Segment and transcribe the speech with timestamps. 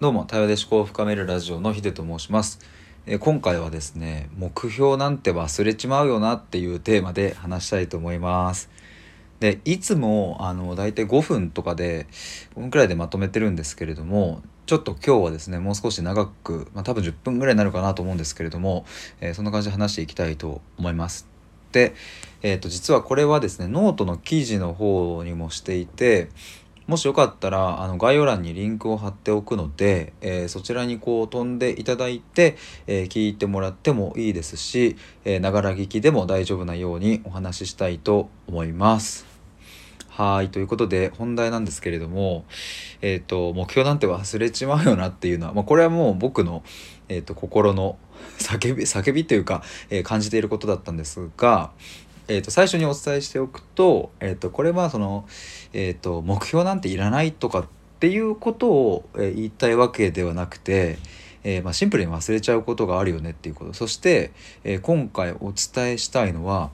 [0.00, 2.58] どうも、対話で思考を深めるラジオのヒデと申します。
[3.06, 8.70] え今回はですね、目標なんて忘れちまうよなっていうテーマで話したいと思います。
[9.38, 12.08] で、いつも、あの、大体5分とかで、
[12.56, 18.86] 5分くらいでまとめてるんですけれども、ちょっと今日はですね、もう少し長く、まあ多分10分ぐらいになるかなと思うんですけれども、
[19.20, 21.28] えーそんな感じで話していきたいと思います。
[21.70, 21.94] で、
[22.42, 26.28] えー、と実はこれはですねノートの記事の方にもしていて
[26.86, 32.56] もしよかったらあの概要欄にリンクを貼っておくので、えーそちらにこう飛んでいただいて、
[32.86, 39.34] えー聞いてもらってもいいですしながら聞きでも大丈夫なようにお話ししたいと思います。
[40.08, 42.44] はいということで本題なんですけれども、
[43.00, 46.62] えー、と目標なんて忘れちまうよなっていうのは、まあ、これはもう僕の、
[47.08, 47.98] えー、と心の
[48.38, 51.72] 叫び叫びというか、えー感じていることだったんですが、
[52.28, 55.26] えー、と最初にお伝えしておくと,、えー、とこれはその、
[55.72, 57.64] えー、と目標なんていらないとかっ
[58.00, 60.98] ていうことを、え言いたいわけではなくて、
[61.42, 64.32] えーまあ、シンプルに忘れちゃうことがあるよねっていうことそして、
[64.64, 66.70] えー今回お伝えしたいのは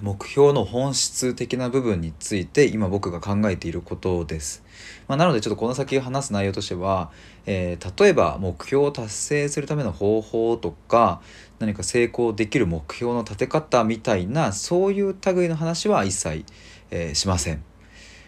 [0.00, 4.62] 目標の本質的な部分について今僕が考えていることです。
[5.08, 7.10] まあ、なのでちょっとこの先話す内容としては、
[7.46, 11.20] えー例えば目標を達成するための方法とか
[11.58, 16.44] 何か成功できる目標の立て方みたいなそういう類の話は一切、
[16.90, 17.62] えーしません。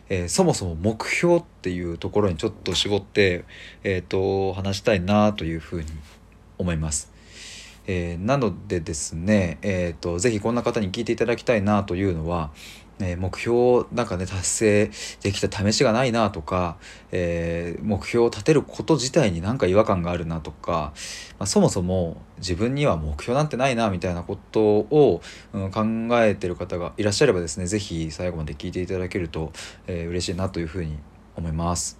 [0.09, 3.45] えーそもそも目標っていうところにちょっと絞って、
[3.85, 5.87] えー、と話したいなというふうに
[6.59, 7.13] 思います。
[7.87, 12.51] えーなのでですね、えー、とぜひこんな方に聞いていただきたいなというのは、
[13.03, 14.91] え目標なんかね達成
[15.23, 16.77] できた試しがないなとか、
[17.13, 20.93] えー目標を立てること自体になんか違和感があるなとか、
[21.39, 25.21] まあ、そもそも自分には目標なんてないなみたいなことを、
[25.53, 25.85] うん考
[26.23, 29.53] えてる方がいらっしゃればですねぜひ最後まで聞いていただけると、
[29.87, 30.99] えー嬉しいなというふうに
[31.37, 31.99] 思います。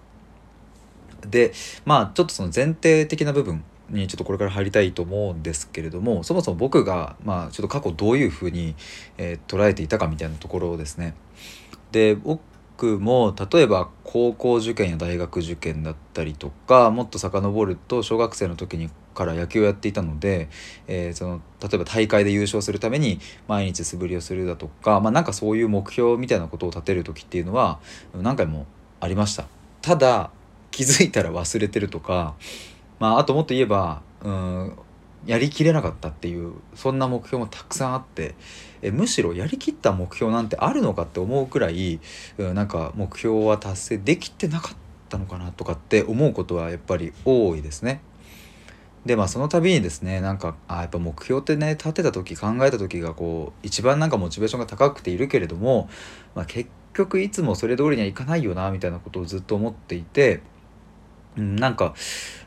[1.29, 1.53] で
[1.85, 8.75] まあちょっとその前提的な部分にちょっとこれから入りたいと思うんですけれどもそもそも僕がまあちょっと過去どういうふうに、
[9.19, 11.15] えー捉えていたかみたいなところですね。
[11.93, 20.49] で僕も例えば高校受験や大学受験だったりとかもっと遡ると小学生の時にから野球をやっていたので、
[20.87, 23.19] えーその例えば大会で優勝するために
[23.49, 27.81] 毎日素振りをするだとか、まあ、なんかそういう目標みたいなことを立てる時っていうのは
[28.15, 28.67] 何回も
[29.01, 29.47] ありました。
[29.83, 30.31] ただ
[30.71, 32.35] 気づいたら忘れてるとか、
[33.01, 34.79] まあ、あともっと言えばうん
[35.27, 38.35] やりきれなかったっていうそんな目標もたくさんあって
[38.81, 42.01] えむしろやりきった目標なんてあるのかって思うくらい
[42.39, 44.77] うんなんか目標は達成できてなかっ
[45.09, 48.03] たのかなとかって思うことはやっぱり多いですね。
[49.07, 55.89] でまあその度にですねなんかあやっぱ目標ってね立てた時考えた時がこう一番なんかモチベーションが高くているけれども、
[56.35, 60.43] まあ、結局いつもそれ通りにはいかないよなみたいなことをずっと思っていて。
[61.37, 61.95] うんなんか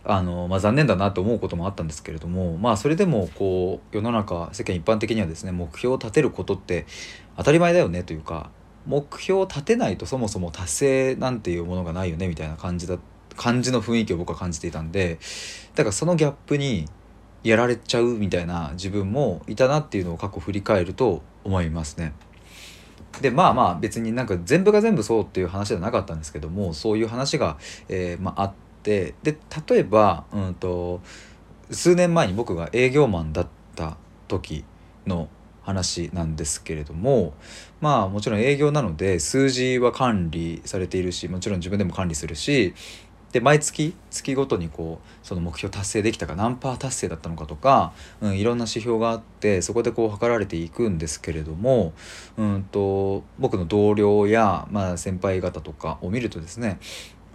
[0.04, 6.86] あの、まあ、残念だなと思うこともあったんですけれどもまあそれでもこう世の中世間一般的にはですね目標を立てることって
[7.38, 8.50] 当たり前だよねというか
[8.86, 12.98] 目標を立てないとそもそも達成なんていうものがないよねみたいな感じだ
[13.38, 15.20] 感じの雰囲気を僕は感じていたんで
[15.76, 16.86] だからそのギャップに
[17.44, 22.14] やられちゃうみたいな自分もいたなっていうのを過去振り返ると思いますね。
[23.22, 27.58] でまあまあ別になんか全部が全部そうっていう話ではなかったんですけどもそういう話が、
[27.88, 31.02] えーまあ、あってで例えば、うん、と
[31.72, 34.64] 数年前に僕が営業マンだった時
[35.08, 35.30] の
[35.64, 37.34] 話なんですけれども
[37.82, 42.74] まあもちろん営業なので数字は管理されているしもちろん自分でも管理するし
[43.34, 51.94] で毎月月ごとにこうその目標達成できたか何パー達成だったのかとか、うん、いろんな指標があってそこでこう測られていくんですけれども、
[52.38, 56.80] うん、と僕の同僚や、まあ、先輩方とかを見るとですね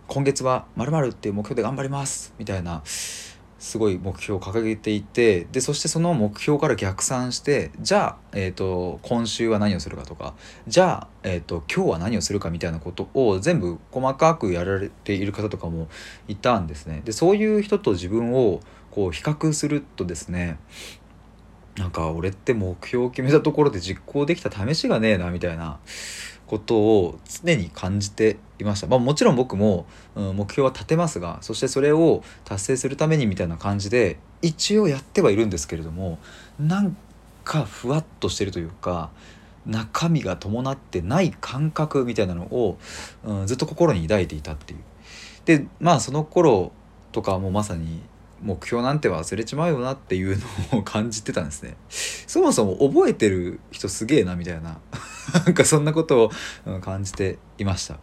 [0.08, 10.34] 今月は〇〇っていう目標で頑張りますみたいなすごい目標を掲げていてでそしてその目標から逆算してじゃあ、えー、と今週は何をするかとか
[10.66, 15.88] じゃあ、えー、と今日は何をするかみたいなことを全部細かくやられている方とかも
[16.26, 17.02] いたんですね。
[17.04, 18.60] でそういう人と自分を
[18.90, 20.58] こう比較するとですね
[21.76, 25.78] なんか俺って目標を決めたところで実行できた試しがねえなみたいな
[26.48, 29.86] ことを常に感じていました、まあ、もちろん僕も、
[30.16, 36.18] うん目標は立てますがそしてそれを達成するためにみたいな感じで一応やってはいるんですけれども
[36.58, 36.96] なん
[37.44, 39.10] かふわっとしてるというか
[39.66, 42.78] 中身が伴ってない感覚みたいなのを、
[43.24, 44.80] うん、ずっと心に抱いていたっていう。
[45.44, 46.72] でまあその頃
[47.12, 48.02] とかもまさに
[48.42, 50.38] 目標なんて忘れちまうよなっていう
[50.72, 51.76] のを感じてたんですね。
[51.88, 54.78] そもそも覚えてる人すげえなみたいな
[55.44, 56.24] なんかそんなこと
[56.66, 57.98] を感じていました。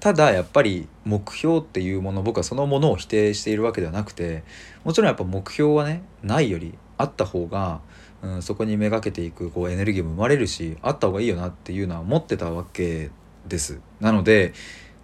[0.00, 4.42] ただやっぱり目標っていうもの僕はそのものを否定しているわけではなくて
[4.82, 7.80] もちろんやっぱ目標はねないよりあった方が、
[8.20, 13.12] うん、そこにめがけていくこうエネルギーも生まれるしあった方がいいよなっていうのは思ってたわけ
[13.46, 14.54] ですなので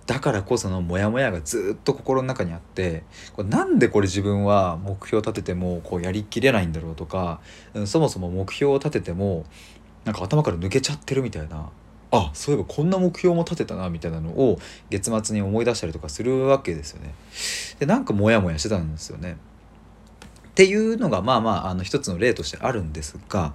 [0.09, 3.05] だからこそのモヤモヤがずっと心の中にあって
[3.35, 7.41] これなんでこれ自分は目標を立ててもこうやりきれないんだろうとか、
[7.75, 9.45] うん、そもそも目標を立てても
[10.05, 11.71] なんか頭から抜けちゃってるみたいな
[12.11, 14.59] あそういえばこんな目標も立てたなみたいなのを
[14.91, 17.15] 月末に思い出したりとかするわけですよね。
[17.79, 19.37] でなんかモヤモヤしてたんですよね。
[20.49, 23.55] っていうのがまあまああの一つの例としてあるんですが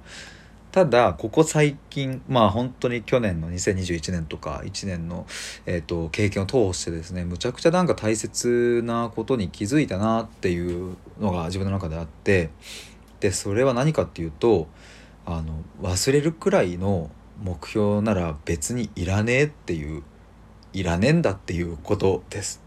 [0.72, 5.28] ただここ最近まあ本当に去年の2021年とか1年の、
[5.66, 12.50] えーと、経験を通してですねむちゃくちゃなんか大切なことに気づいたなっていうのが自分の中であって
[13.19, 14.68] でそれは何かっていうと
[15.25, 17.10] あの忘れるくらいの
[17.42, 20.04] 目標なら別にいらねえっていう
[20.74, 22.62] いらねえんだっていうことです。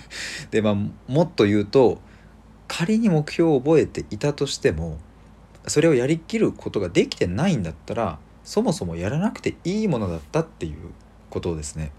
[0.50, 2.00] でまあもっと言うと
[2.68, 4.98] 仮に目標を覚えていたとしても
[5.66, 10.76] それをやりきることができてないんだったらそもそもやらなくていいものだったっていう
[11.30, 11.92] ことですね。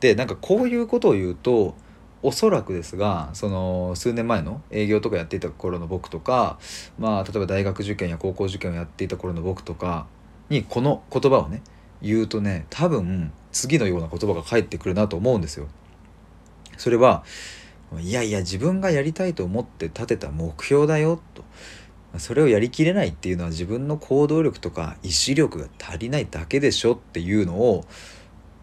[0.00, 1.74] でなんかこういうことを言うと
[2.24, 6.58] おそらくですがその数年前の営業とかやっていた頃の僕とか
[6.98, 10.06] まあ例えば大学受験や高校受験をやっていた頃の僕とか
[10.48, 11.62] にこの言葉をね
[12.00, 15.68] 言うとね多分次のような言葉が返ってくるなと思うんですよ。
[16.78, 17.24] それは
[18.00, 21.44] いやいや自分がやりたいと思って立てた目標だよと
[22.18, 27.84] それをやりきれないっていうのは自分の行動力とか意志力が足りないだけでしょっていうのを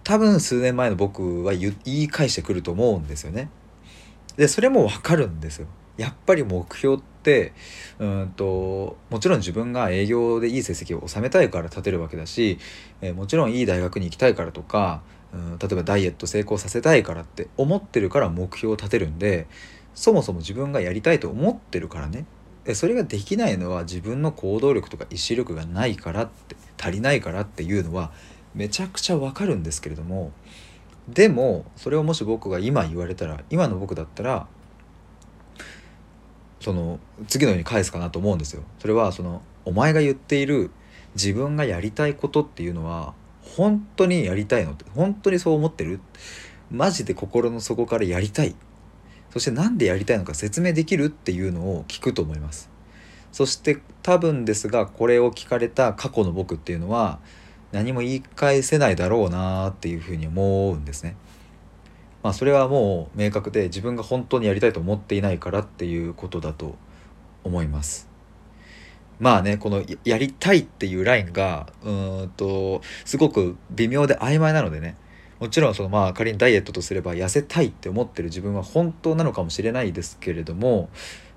[0.03, 3.50] 多分数年前の僕は言い返してくると思うんですよね。
[4.38, 5.68] でそれもわかるんですよ。
[5.98, 7.53] やっぱり目標って
[8.00, 12.57] うんともちろん自分が営業でいい成績を収めたいから立てるわけだし、
[13.01, 15.03] えー、もちろんいい大学に行きたいからとか
[15.33, 19.48] うん例えばダイエット成功させたいからって思ってるから目標を立てるんで
[19.94, 22.25] そもそも自分がやりたいと思ってるからね
[22.74, 28.12] それができないのは自分の行動力とか意志力がないからって足りないからっていうのは
[28.53, 30.31] めちゃくちゃわかるんですけれども
[31.07, 34.48] でもそれをもし僕が今言われたら今の僕だったら
[36.59, 38.63] その次のように返すかなと思うんですよ。
[38.80, 40.69] それはそのお前が言っている
[41.15, 46.00] 自分がやりたいことっていうのは本当にやりたいのって本当にそう思ってる？
[46.69, 48.56] マジで心の底からやりたい？
[49.31, 52.69] そして何でやりたいのか説明できるっていうのを聞くと思います。
[53.31, 57.19] そして多分ですがこれを聞かれた過去の僕っていうのは
[57.72, 61.16] 何も言い返せないだろうなっていうふうに思うんですね。
[62.24, 66.76] まあそれはもう明確で自分が本当にやりたいと思っていないからっていうことだと
[67.44, 68.10] 思います。
[69.20, 71.92] まあねこのやりたいっていうラインがう
[72.26, 74.98] んとすごく微妙で曖昧なのでね。
[75.40, 80.92] もちろんそのまあ仮にダイエットとすれば痩せたいって思ってる自分は本当なのかもしれないですけれども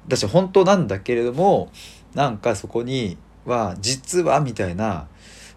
[0.07, 1.71] 私本当なんだけれども
[2.13, 3.17] なんかそこに
[3.47, 5.09] は実はみたいな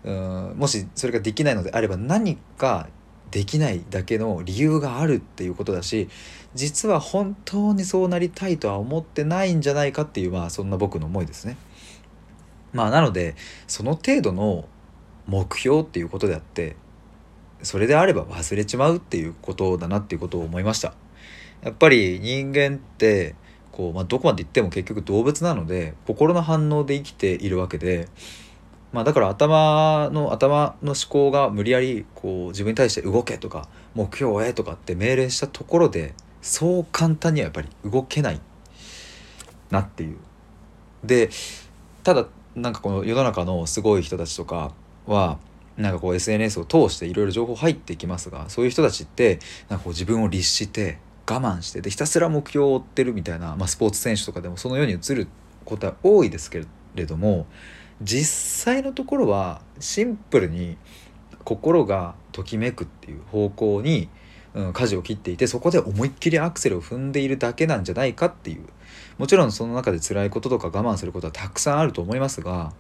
[0.08, 0.12] う
[0.54, 2.88] んもしそれができないのであれば何か
[3.30, 6.08] できないだけの理由があるっていうことだし
[6.56, 11.58] 実は本当にそうなりたいとは思ってないんじゃないかっていうまあそんな僕の思いですね。
[12.72, 13.36] まあなので
[13.68, 14.66] その程度の
[15.28, 16.78] 目標っていうことであって
[17.62, 20.94] それであれば忘れちまうっていうことだなっていうことを思いました
[21.64, 23.36] やっぱり人間って
[23.72, 28.08] こう、まあ、どこまで行っても結局動物なので心の反応で生きているわけで、
[28.98, 38.42] まあ、だから頭の頭の思考が無理やりこう自分に対して動けとか目標をえとかって命令したところでそう簡単にはやっぱり動けない
[39.70, 40.18] なっていう。
[41.04, 41.30] で
[42.04, 42.26] ただ
[42.56, 44.72] なんかこの世の中のすごい人たちとか
[45.06, 45.38] は
[45.78, 49.38] なんかこう SNS を通していろいろ情報入ってきますがそういう人たちって
[49.70, 50.98] なんかこう自分を律して
[51.30, 55.28] 我慢してでひたすら目標を追ってるみたいな、まあ、スポーツ選手とかでもそのように映る
[55.66, 57.46] ことは多いですけれども
[58.02, 60.78] 実際のところはシンプルに
[61.44, 64.10] 心がときめくっていう方向に、
[64.54, 68.66] うん、舵を切っていてそこで思いっきりアクセルを踏んでいるだけなんじゃないかっていう
[69.18, 72.74] もちろんその中で辛いこととか我慢することはたくさんあると思いますが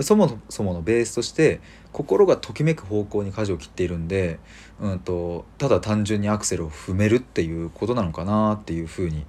[0.00, 1.60] そもそものベースとして
[1.92, 4.38] 心がときめく方向に舵を切っているんで、
[4.80, 9.26] うんと、ただ単純にアクセルを踏めるっていうことなのかなっていうふうに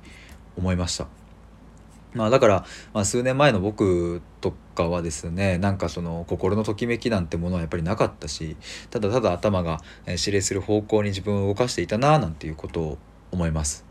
[0.58, 1.08] 思いました。
[2.14, 8.56] まあ、だから、まあ、数年前の僕とかはですねなんかその心のときめきなんてものはやっぱりなかったし
[8.90, 12.98] ただただ頭が指令する方向に自分を動かしていたななんていうことを
[13.32, 13.86] 思います。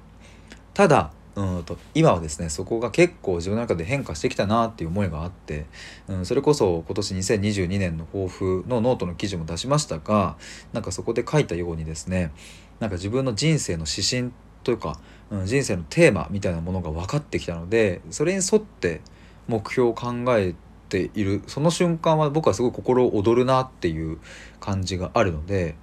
[0.74, 5.64] ただうんと今はですねそこが結構自分の中で変化してきたなっていう思いがあって、
[6.06, 10.36] うん、それこそ今年2022年の抱負のノートの記事も出しましたが
[10.74, 12.32] なんかそこで書いたようにですね
[12.80, 14.98] なんか自分の人生の指針というか、
[15.32, 19.00] うん、人生のテーマみたいなものが分かってきたのでそれに沿って
[19.48, 20.54] 目標を考え
[20.90, 24.18] ているその瞬間は僕はすごい心躍るなっていう
[24.60, 25.74] 感じがあるので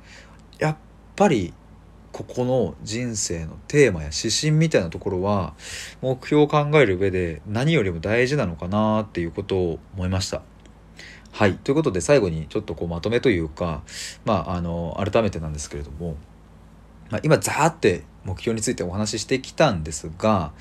[0.59, 0.77] やっ
[1.15, 1.53] ぱり
[2.11, 5.53] ここの人生のテーマや指針みたいなところは
[6.01, 10.41] 目標を考える上で何よりも大事なのかなっていうことを思いました。
[11.31, 11.55] はい。
[11.55, 13.83] ということで最後にちょっとこうまとめというか、
[14.25, 16.17] まあ、あの、改めてなんですけれども、
[17.09, 20.51] まあ、今ザーって目標についてお話ししてきたんですが、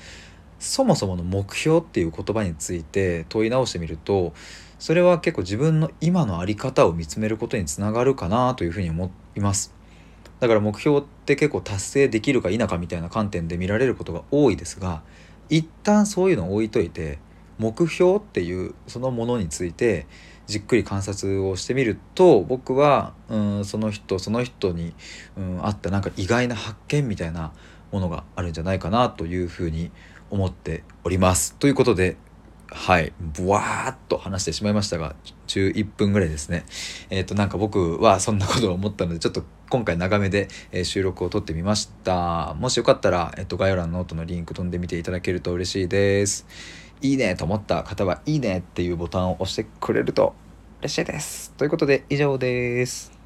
[0.59, 4.33] そもそもの目標っていう言葉について問い直してみると、
[4.77, 9.79] それは結構自分の今の在り方を見つめることにつながるかなというふうに思います。
[10.39, 15.01] だから目標って結構達成できるか否かみたいな観点で見られることが多いですが
[15.49, 17.19] 一旦そういうのを置いといて
[17.57, 20.07] 目標っていうそのものについて
[20.49, 24.95] じっくり観察をしてみると僕はうんその人その人に
[25.37, 27.53] うんあったなんか意外な発見みたいな
[27.91, 29.91] ものがあるんじゃないかなというふうに
[30.31, 31.53] 思っております。
[31.55, 32.17] ということで
[32.71, 35.15] はいブワーッと話してしまいましたが
[35.47, 36.65] 11分ぐらいですね。
[37.11, 42.55] えっ、ー、となんか僕はそんなことを思ったのでちょっと今回長めで、え収録を撮ってみました。
[42.57, 46.47] もしよかったら、えっと、概要欄のノートのリンク飛んでみていただけると嬉しいです。
[47.01, 50.33] いいねと思った方はいいねっていうボタンを押してくれると
[50.81, 51.53] 嬉しいです。
[51.57, 53.18] ということで以上です。